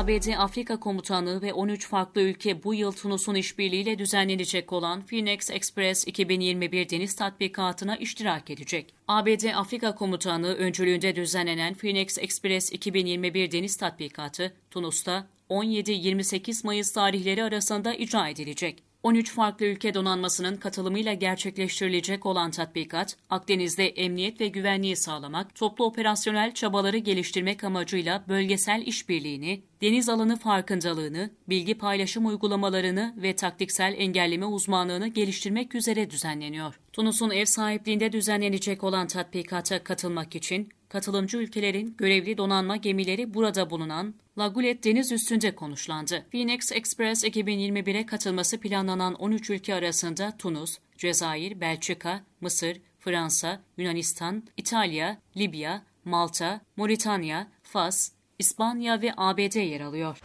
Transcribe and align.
ABD 0.00 0.28
Afrika 0.38 0.80
Komutanlığı 0.80 1.42
ve 1.42 1.52
13 1.52 1.88
farklı 1.88 2.20
ülke 2.20 2.64
bu 2.64 2.74
yıl 2.74 2.92
Tunus'un 2.92 3.34
işbirliğiyle 3.34 3.98
düzenlenecek 3.98 4.72
olan 4.72 5.06
Phoenix 5.06 5.50
Express 5.50 6.06
2021 6.06 6.90
deniz 6.90 7.16
tatbikatına 7.16 7.96
iştirak 7.96 8.50
edecek. 8.50 8.94
ABD 9.08 9.44
Afrika 9.54 9.94
Komutanlığı 9.94 10.54
öncülüğünde 10.54 11.16
düzenlenen 11.16 11.74
Phoenix 11.74 12.18
Express 12.18 12.72
2021 12.72 13.52
deniz 13.52 13.76
tatbikatı 13.76 14.52
Tunus'ta 14.70 15.26
17-28 15.50 16.66
Mayıs 16.66 16.92
tarihleri 16.92 17.44
arasında 17.44 17.94
icra 17.94 18.28
edilecek. 18.28 18.89
13 19.02 19.32
farklı 19.32 19.66
ülke 19.66 19.94
donanmasının 19.94 20.56
katılımıyla 20.56 21.12
gerçekleştirilecek 21.12 22.26
olan 22.26 22.50
tatbikat, 22.50 23.16
Akdeniz'de 23.30 23.88
emniyet 23.88 24.40
ve 24.40 24.48
güvenliği 24.48 24.96
sağlamak, 24.96 25.54
toplu 25.54 25.84
operasyonel 25.84 26.54
çabaları 26.54 26.98
geliştirmek 26.98 27.64
amacıyla 27.64 28.24
bölgesel 28.28 28.82
işbirliğini, 28.86 29.62
deniz 29.80 30.08
alanı 30.08 30.36
farkındalığını, 30.36 31.30
bilgi 31.48 31.74
paylaşım 31.74 32.26
uygulamalarını 32.26 33.14
ve 33.16 33.36
taktiksel 33.36 33.94
engelleme 33.98 34.46
uzmanlığını 34.46 35.08
geliştirmek 35.08 35.74
üzere 35.74 36.10
düzenleniyor. 36.10 36.80
Tunus'un 36.92 37.30
ev 37.30 37.44
sahipliğinde 37.44 38.12
düzenlenecek 38.12 38.84
olan 38.84 39.06
tatbikata 39.06 39.84
katılmak 39.84 40.36
için 40.36 40.68
katılımcı 40.90 41.38
ülkelerin 41.38 41.94
görevli 41.98 42.38
donanma 42.38 42.76
gemileri 42.76 43.34
burada 43.34 43.70
bulunan 43.70 44.14
Lagulet 44.38 44.84
deniz 44.84 45.12
üstünde 45.12 45.54
konuşlandı. 45.54 46.26
Phoenix 46.32 46.72
Express 46.72 47.24
2021'e 47.24 48.06
katılması 48.06 48.60
planlanan 48.60 49.14
13 49.14 49.50
ülke 49.50 49.74
arasında 49.74 50.36
Tunus, 50.38 50.78
Cezayir, 50.96 51.60
Belçika, 51.60 52.20
Mısır, 52.40 52.80
Fransa, 52.98 53.60
Yunanistan, 53.76 54.42
İtalya, 54.56 55.18
Libya, 55.36 55.82
Malta, 56.04 56.60
Moritanya, 56.76 57.48
Fas, 57.62 58.10
İspanya 58.38 59.02
ve 59.02 59.12
ABD 59.16 59.54
yer 59.54 59.80
alıyor. 59.80 60.18